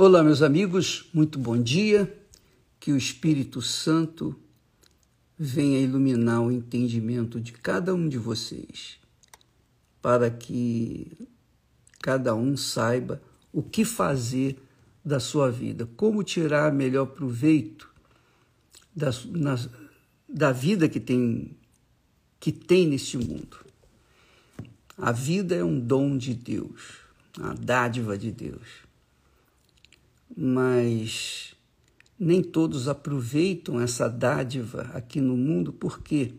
[0.00, 2.16] Olá, meus amigos, muito bom dia.
[2.78, 4.32] Que o Espírito Santo
[5.36, 9.00] venha iluminar o entendimento de cada um de vocês,
[10.00, 11.26] para que
[12.00, 13.20] cada um saiba
[13.52, 14.62] o que fazer
[15.04, 17.90] da sua vida, como tirar melhor proveito
[18.94, 19.58] da, na,
[20.28, 21.56] da vida que tem,
[22.38, 23.66] que tem neste mundo.
[24.96, 27.00] A vida é um dom de Deus,
[27.36, 28.87] uma dádiva de Deus
[30.40, 31.52] mas
[32.16, 36.32] nem todos aproveitam essa dádiva aqui no mundo, por quê?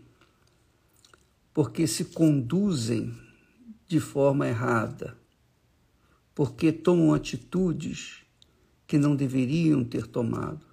[1.53, 3.13] Porque se conduzem
[3.89, 5.17] de forma errada,
[6.33, 8.21] porque tomam atitudes
[8.87, 10.65] que não deveriam ter tomado,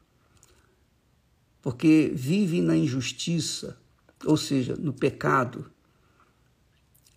[1.60, 3.76] porque vivem na injustiça,
[4.24, 5.68] ou seja, no pecado,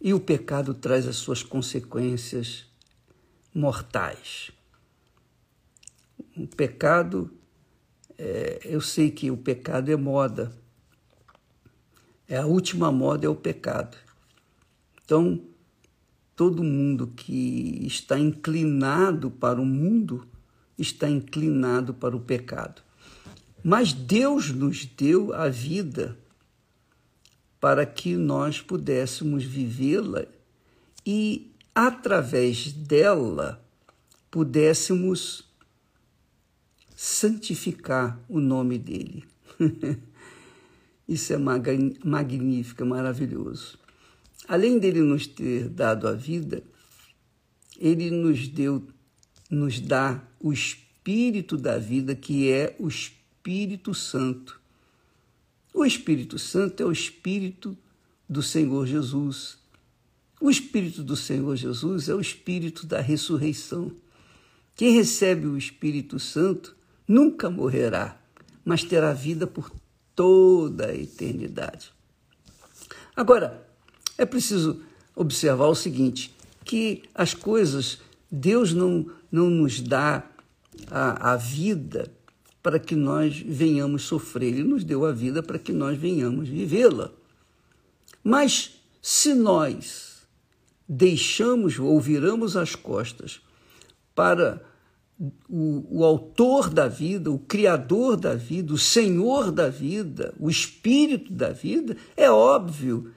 [0.02, 2.66] e o pecado traz as suas consequências
[3.54, 4.52] mortais
[6.40, 7.30] o pecado,
[8.18, 10.54] é, eu sei que o pecado é moda.
[12.28, 13.98] É a última moda é o pecado.
[15.04, 15.42] Então,
[16.38, 20.26] todo mundo que está inclinado para o mundo
[20.78, 22.82] está inclinado para o pecado.
[23.62, 26.18] Mas Deus nos deu a vida
[27.60, 30.26] para que nós pudéssemos vivê-la
[31.06, 33.62] e, através dela,
[34.32, 35.49] pudéssemos
[37.02, 39.24] santificar o nome dele.
[41.08, 43.80] Isso é magnífico, maravilhoso.
[44.46, 46.62] Além dele nos ter dado a vida,
[47.80, 48.86] ele nos deu,
[49.50, 54.60] nos dá o espírito da vida, que é o Espírito Santo.
[55.74, 57.78] O Espírito Santo é o espírito
[58.28, 59.58] do Senhor Jesus.
[60.42, 63.90] O espírito do Senhor Jesus é o espírito da ressurreição.
[64.76, 66.78] Quem recebe o Espírito Santo
[67.10, 68.16] nunca morrerá,
[68.64, 69.72] mas terá vida por
[70.16, 71.92] toda a eternidade.
[73.16, 73.68] Agora,
[74.16, 74.82] é preciso
[75.16, 78.00] observar o seguinte: que as coisas,
[78.32, 80.24] Deus não, não nos dá
[80.92, 82.14] a, a vida
[82.62, 87.12] para que nós venhamos sofrer, Ele nos deu a vida para que nós venhamos vivê-la.
[88.24, 90.28] Mas se nós
[90.88, 93.42] deixamos ou viramos as costas
[94.14, 94.69] para
[95.50, 101.34] o, o autor da vida, o criador da vida, o senhor da vida, o espírito
[101.34, 103.12] da vida, é óbvio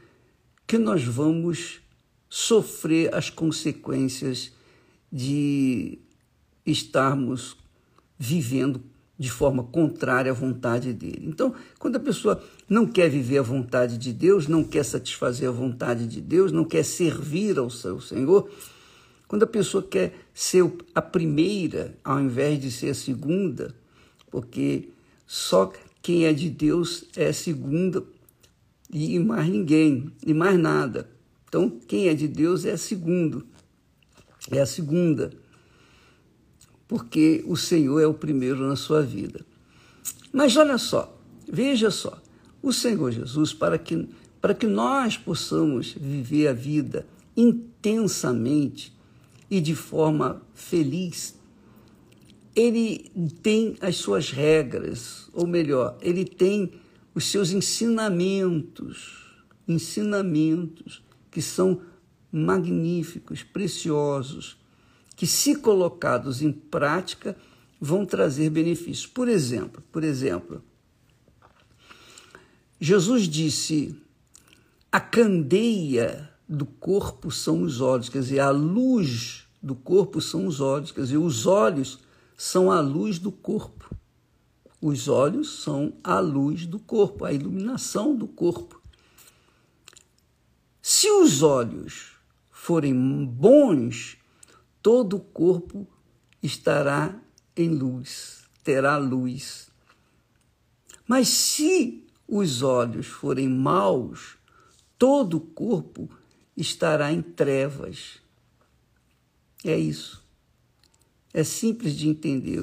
[0.67, 1.81] que nós vamos
[2.29, 4.53] sofrer as consequências
[5.13, 5.99] de
[6.67, 7.57] estarmos
[8.19, 8.83] vivendo
[9.19, 11.27] de forma contrária à vontade dele.
[11.29, 15.53] Então, quando a pessoa não quer viver a vontade de Deus, não quer satisfazer a
[15.53, 18.51] vontade de Deus, não quer servir ao seu Senhor,
[19.33, 23.75] quando a pessoa quer ser a primeira ao invés de ser a segunda,
[24.31, 24.91] porque
[25.27, 25.73] só
[26.03, 28.05] quem é de Deus é segunda
[28.93, 31.09] e mais ninguém, e mais nada.
[31.49, 33.43] Então, quem é de Deus é a segunda,
[34.51, 35.33] é a segunda,
[36.87, 39.43] porque o Senhor é o primeiro na sua vida.
[40.31, 41.19] Mas olha só,
[41.51, 42.21] veja só,
[42.63, 44.11] o Senhor Jesus, para que,
[44.43, 48.93] para que nós possamos viver a vida intensamente,
[49.53, 51.39] e de forma feliz,
[52.57, 56.73] ele tem as suas regras, ou melhor, ele tem
[57.15, 61.83] os seus ensinamentos, ensinamentos que são
[62.33, 64.57] magníficos, preciosos,
[65.15, 67.37] que se colocados em prática
[67.79, 69.07] vão trazer benefícios.
[69.07, 70.65] Por exemplo, por exemplo,
[72.81, 73.95] Jesus disse:
[74.91, 80.61] a candeia do corpo são os olhos, quer dizer, a luz do corpo são os
[80.61, 82.01] olhos, quer dizer, os olhos
[82.37, 83.95] são a luz do corpo.
[84.81, 88.83] Os olhos são a luz do corpo, a iluminação do corpo.
[90.83, 92.17] Se os olhos
[92.51, 94.19] forem bons,
[94.83, 95.87] todo o corpo
[96.43, 97.17] estará
[97.57, 99.71] em luz, terá luz.
[101.07, 104.37] Mas se os olhos forem maus,
[104.99, 106.09] todo o corpo
[106.57, 108.19] estará em trevas.
[109.65, 110.23] É isso.
[111.33, 112.61] É simples de entender.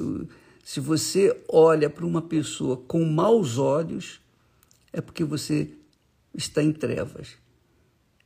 [0.64, 4.20] Se você olha para uma pessoa com maus olhos,
[4.92, 5.70] é porque você
[6.34, 7.36] está em trevas.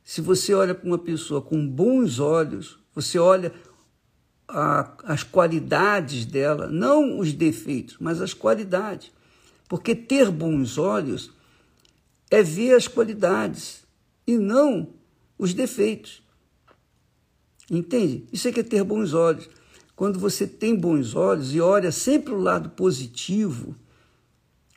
[0.03, 3.51] Se você olha para uma pessoa com bons olhos, você olha
[4.47, 9.11] a, as qualidades dela, não os defeitos, mas as qualidades.
[9.67, 11.31] Porque ter bons olhos
[12.29, 13.83] é ver as qualidades
[14.27, 14.93] e não
[15.37, 16.23] os defeitos.
[17.69, 18.27] Entende?
[18.31, 19.49] Isso é que é ter bons olhos.
[19.95, 23.75] quando você tem bons olhos e olha sempre o lado positivo,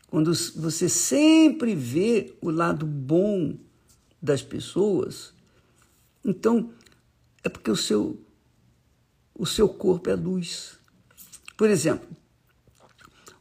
[0.06, 3.58] quando você sempre vê o lado bom
[4.22, 5.34] das pessoas,
[6.24, 6.72] então
[7.42, 8.20] é porque o seu,
[9.34, 10.78] o seu corpo é luz.
[11.56, 12.08] Por exemplo,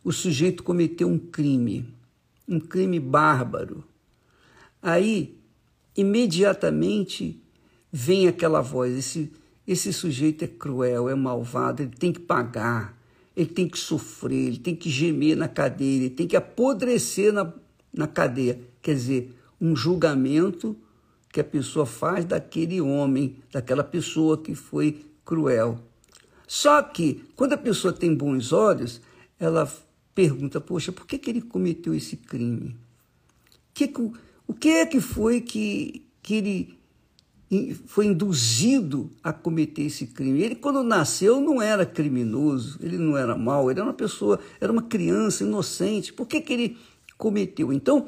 [0.03, 1.93] o sujeito cometeu um crime,
[2.47, 3.83] um crime bárbaro.
[4.81, 5.36] Aí,
[5.97, 7.41] imediatamente,
[7.91, 9.33] vem aquela voz: esse,
[9.67, 12.95] esse sujeito é cruel, é malvado, ele tem que pagar,
[13.35, 17.51] ele tem que sofrer, ele tem que gemer na cadeia, ele tem que apodrecer na,
[17.91, 18.61] na cadeia.
[18.81, 20.77] Quer dizer, um julgamento
[21.31, 25.79] que a pessoa faz daquele homem, daquela pessoa que foi cruel.
[26.47, 29.01] Só que, quando a pessoa tem bons olhos,
[29.39, 29.69] ela
[30.15, 32.75] pergunta: Poxa, por que, que ele cometeu esse crime?
[33.73, 34.13] Que, o
[34.53, 36.77] que é que foi que, que ele
[37.85, 40.41] foi induzido a cometer esse crime?
[40.41, 44.71] Ele, quando nasceu, não era criminoso, ele não era mau, ele era uma pessoa, era
[44.71, 46.13] uma criança inocente.
[46.13, 46.77] Por que, que ele
[47.17, 47.71] cometeu?
[47.71, 48.07] Então,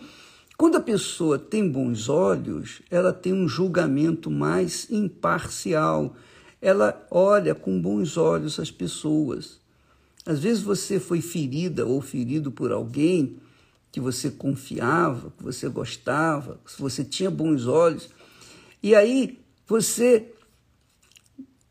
[0.58, 6.16] quando a pessoa tem bons olhos, ela tem um julgamento mais imparcial
[6.62, 9.60] ela olha com bons olhos as pessoas.
[10.26, 13.38] Às vezes você foi ferida ou ferido por alguém
[13.92, 18.10] que você confiava, que você gostava, que você tinha bons olhos,
[18.82, 20.32] e aí você,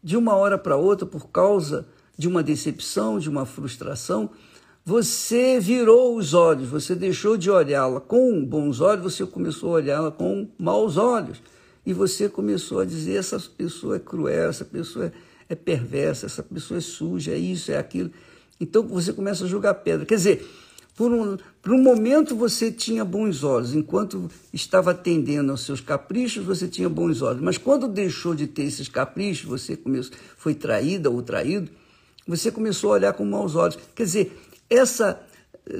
[0.02, 1.86] de uma hora para outra, por causa
[2.16, 4.30] de uma decepção, de uma frustração,
[4.84, 10.10] você virou os olhos, você deixou de olhá-la com bons olhos, você começou a olhá-la
[10.10, 11.42] com maus olhos
[11.84, 15.12] e você começou a dizer: essa pessoa é cruel, essa pessoa é,
[15.50, 18.10] é perversa, essa pessoa é suja, é isso, é aquilo.
[18.60, 20.06] Então você começa a julgar pedra.
[20.06, 20.46] Quer dizer,
[20.98, 26.44] por um, por um momento você tinha bons olhos, enquanto estava atendendo aos seus caprichos,
[26.44, 27.40] você tinha bons olhos.
[27.40, 31.70] Mas quando deixou de ter esses caprichos, você começou, foi traída ou traído,
[32.26, 33.78] você começou a olhar com maus olhos.
[33.94, 35.24] Quer dizer, essa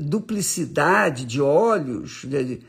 [0.01, 2.61] duplicidade de olhos, de,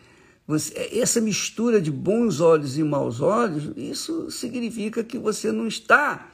[0.48, 6.32] você, essa mistura de bons olhos e maus olhos, isso significa que você não está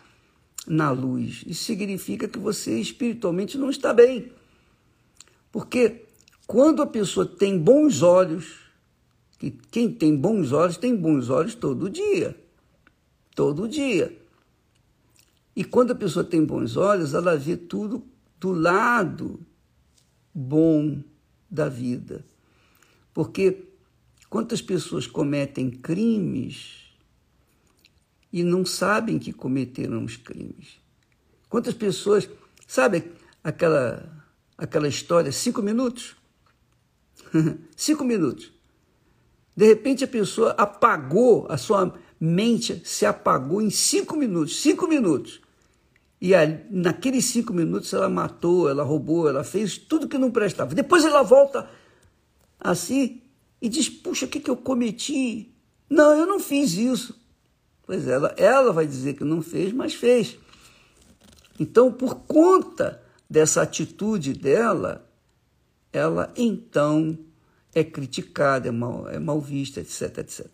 [0.65, 1.43] na luz.
[1.45, 4.31] Isso significa que você espiritualmente não está bem.
[5.51, 6.04] Porque
[6.47, 8.59] quando a pessoa tem bons olhos,
[9.37, 12.35] que quem tem bons olhos tem bons olhos todo dia.
[13.35, 14.15] Todo dia.
[15.55, 18.03] E quando a pessoa tem bons olhos, ela vê tudo
[18.39, 19.39] do lado
[20.33, 21.01] bom
[21.49, 22.25] da vida.
[23.13, 23.65] Porque
[24.35, 26.91] Quantas pessoas cometem crimes
[28.33, 30.77] e não sabem que cometeram os crimes?
[31.47, 32.27] Quantas pessoas,
[32.67, 34.25] sabe aquela,
[34.57, 36.17] aquela história, cinco minutos?
[37.75, 38.51] cinco minutos.
[39.55, 44.61] De repente a pessoa apagou, a sua mente se apagou em cinco minutos.
[44.61, 45.41] Cinco minutos.
[46.21, 46.31] E
[46.69, 50.73] naqueles cinco minutos ela matou, ela roubou, ela fez tudo que não prestava.
[50.73, 51.69] Depois ela volta
[52.59, 53.21] assim
[53.61, 55.53] e diz: Puxa, o que, que eu cometi?
[55.89, 57.19] Não, eu não fiz isso.
[57.85, 60.37] Pois ela, ela vai dizer que não fez, mas fez.
[61.59, 65.04] Então, por conta dessa atitude dela,
[65.95, 67.17] ela então
[67.73, 70.45] é criticada, é mal, é mal vista, etc, etc.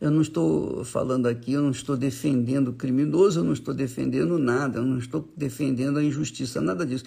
[0.00, 4.38] Eu não estou falando aqui, eu não estou defendendo o criminoso, eu não estou defendendo
[4.38, 7.04] nada, eu não estou defendendo a injustiça, nada disso.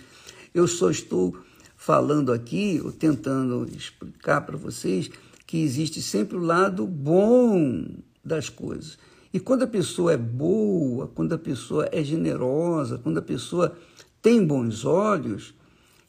[0.54, 1.37] Eu só estou
[1.75, 5.11] falando aqui, ou tentando explicar para vocês,
[5.45, 7.85] que existe sempre o lado bom
[8.25, 8.97] das coisas.
[9.31, 13.77] E quando a pessoa é boa, quando a pessoa é generosa, quando a pessoa
[14.21, 15.54] tem bons olhos,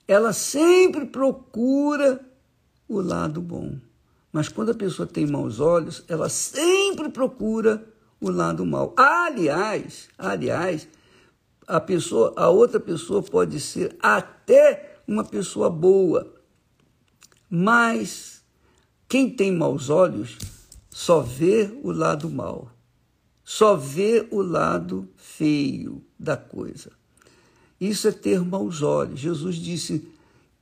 [0.08, 2.18] ela sempre procura
[2.88, 3.78] o lado bom.
[4.32, 7.86] Mas quando a pessoa tem maus olhos, ela sempre procura
[8.18, 8.94] o lado mal.
[8.96, 10.88] Aliás, aliás,
[11.66, 16.34] a pessoa, a outra pessoa pode ser até uma pessoa boa.
[17.50, 18.42] Mas
[19.06, 20.38] quem tem maus olhos
[20.90, 22.70] só vê o lado mal,
[23.44, 26.92] só vê o lado feio da coisa.
[27.80, 29.20] Isso é ter maus olhos.
[29.20, 30.08] Jesus disse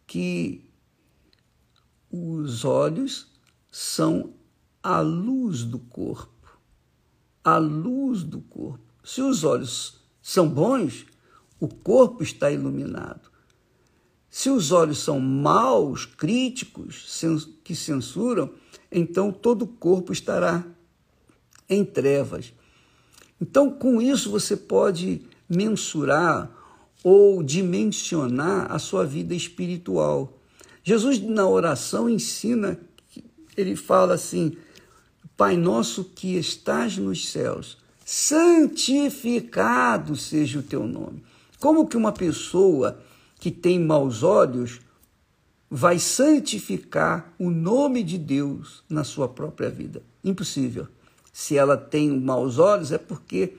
[0.07, 0.63] que
[2.11, 3.27] os olhos
[3.71, 4.35] são
[4.83, 6.59] a luz do corpo.
[7.43, 8.85] A luz do corpo.
[9.03, 11.07] Se os olhos são bons,
[11.59, 13.31] o corpo está iluminado.
[14.29, 17.23] Se os olhos são maus, críticos,
[17.65, 18.51] que censuram,
[18.91, 20.65] então todo o corpo estará
[21.69, 22.53] em trevas.
[23.41, 26.51] Então, com isso, você pode mensurar
[27.09, 30.41] ou dimensionar a sua vida espiritual.
[30.83, 32.81] Jesus, na oração, ensina,
[33.57, 34.57] ele fala assim:
[35.37, 41.23] Pai nosso que estás nos céus, santificado seja o teu nome.
[41.61, 43.01] Como que uma pessoa
[43.39, 44.81] que tem maus olhos
[45.71, 50.03] vai santificar o nome de Deus na sua própria vida?
[50.25, 50.89] Impossível.
[51.33, 53.55] Se ela tem maus olhos, é porque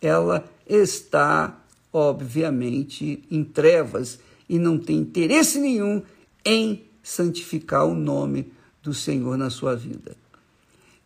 [0.00, 4.18] ela está, obviamente, em trevas
[4.48, 6.02] e não tem interesse nenhum
[6.44, 8.52] em santificar o nome
[8.82, 10.16] do Senhor na sua vida.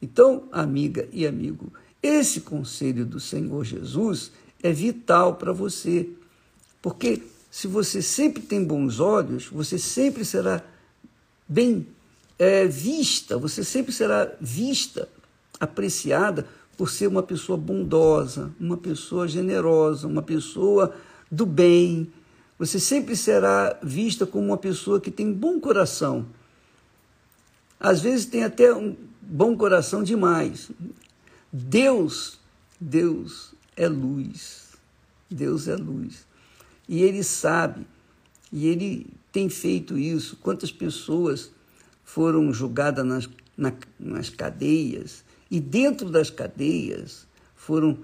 [0.01, 1.73] Então, amiga e amigo,
[2.03, 6.09] esse conselho do Senhor Jesus é vital para você,
[6.81, 10.65] porque se você sempre tem bons olhos, você sempre será
[11.49, 11.87] bem
[12.39, 15.09] é, vista, você sempre será vista,
[15.61, 20.95] apreciada por ser uma pessoa bondosa, uma pessoa generosa, uma pessoa
[21.31, 22.13] do bem.
[22.59, 26.27] Você sempre será vista como uma pessoa que tem bom coração.
[27.79, 30.71] Às vezes tem até um bom coração demais.
[31.53, 32.39] Deus,
[32.81, 34.69] Deus é luz.
[35.31, 36.27] Deus é luz.
[36.89, 37.87] E ele sabe,
[38.53, 40.37] e ele tem feito isso.
[40.37, 41.51] Quantas pessoas
[42.05, 47.99] foram julgadas nas, na, nas cadeias, e dentro das cadeias foram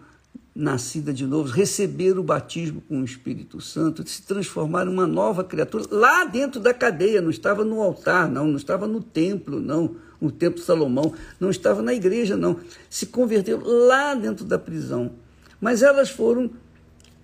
[0.54, 5.42] nascidas de novo, receberam o batismo com o Espírito Santo, se transformaram em uma nova
[5.42, 9.96] criatura lá dentro da cadeia, não estava no altar, não, não estava no templo, não,
[10.20, 12.60] no templo Salomão, não estava na igreja, não.
[12.90, 15.12] Se converteram lá dentro da prisão.
[15.58, 16.50] Mas elas foram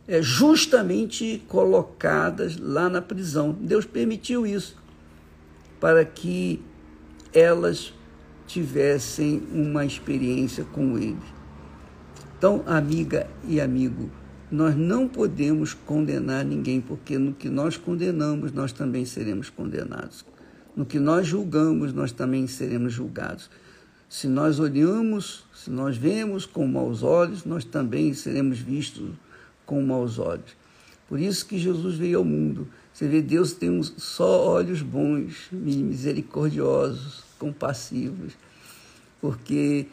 [0.09, 3.53] é, justamente colocadas lá na prisão.
[3.61, 4.75] Deus permitiu isso
[5.79, 6.63] para que
[7.31, 7.93] elas
[8.47, 11.17] tivessem uma experiência com Ele.
[12.37, 14.11] Então, amiga e amigo,
[14.51, 20.25] nós não podemos condenar ninguém, porque no que nós condenamos, nós também seremos condenados.
[20.77, 23.49] No que nós julgamos, nós também seremos julgados.
[24.09, 29.11] Se nós olhamos, se nós vemos com maus olhos, nós também seremos vistos
[29.65, 30.57] com maus olhos.
[31.09, 32.69] Por isso que Jesus veio ao mundo.
[32.95, 38.35] Você vê, Deus tem só olhos bons, misericordiosos, compassivos,
[39.21, 39.89] porque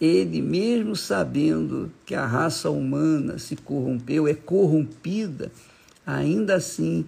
[0.00, 5.52] ele, mesmo sabendo que a raça humana se corrompeu, é corrompida,
[6.04, 7.06] ainda assim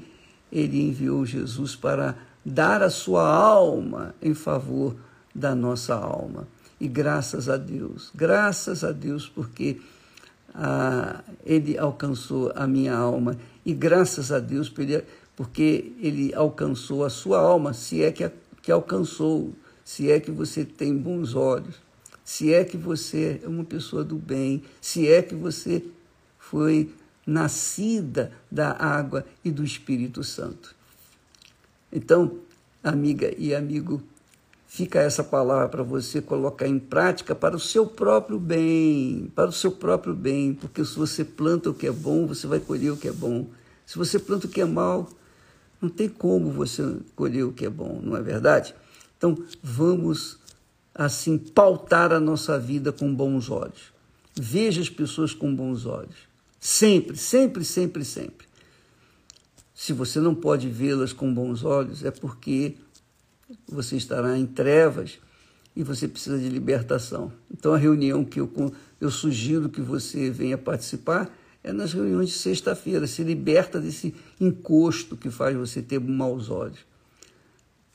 [0.53, 4.95] ele enviou Jesus para dar a sua alma em favor
[5.35, 6.47] da nossa alma.
[6.81, 9.81] E graças a Deus, graças a Deus, porque
[10.55, 13.37] ah, ele alcançou a minha alma,
[13.67, 14.69] e graças a Deus
[15.37, 18.31] porque ele alcançou a sua alma, se é que,
[18.63, 19.53] que alcançou,
[19.85, 21.77] se é que você tem bons olhos,
[22.25, 25.85] se é que você é uma pessoa do bem, se é que você
[26.39, 26.91] foi
[27.27, 30.75] nascida da água e do Espírito Santo.
[31.93, 32.39] Então,
[32.83, 34.03] amiga e amigo,
[34.67, 39.53] fica essa palavra para você colocar em prática para o seu próprio bem, para o
[39.53, 42.97] seu próprio bem, porque se você planta o que é bom, você vai colher o
[42.97, 43.47] que é bom.
[43.87, 45.09] Se você planta o que é mal,
[45.85, 48.75] não tem como você colher o que é bom, não é verdade?
[49.17, 50.39] Então, vamos
[50.95, 53.93] assim pautar a nossa vida com bons olhos.
[54.35, 56.17] Veja as pessoas com bons olhos.
[56.59, 58.47] Sempre, sempre, sempre, sempre.
[59.75, 62.77] Se você não pode vê-las com bons olhos, é porque
[63.69, 65.19] você estará em trevas
[65.77, 67.31] e você precisa de libertação.
[67.53, 68.51] Então, a reunião que eu,
[69.01, 71.31] eu sugiro que você venha participar
[71.65, 73.07] é nas reuniões de sexta-feira.
[73.07, 76.79] Se liberta desse encosto que faz você ter maus olhos.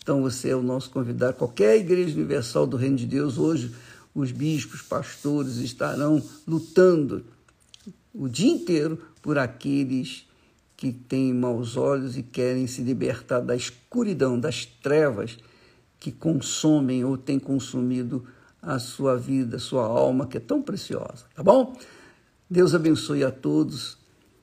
[0.01, 1.37] Então, você é o nosso convidado.
[1.37, 3.71] Qualquer igreja universal do Reino de Deus, hoje,
[4.15, 7.23] os bispos, pastores estarão lutando
[8.11, 10.27] o dia inteiro por aqueles
[10.75, 15.37] que têm maus olhos e querem se libertar da escuridão, das trevas
[15.99, 18.25] que consomem ou têm consumido
[18.61, 21.77] a sua vida, a sua alma, que é tão preciosa, tá bom?
[22.49, 23.97] Deus abençoe a todos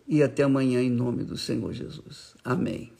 [0.06, 2.34] e até amanhã em nome do Senhor Jesus.
[2.44, 2.95] Amém.